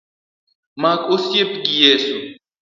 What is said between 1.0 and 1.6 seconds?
osiep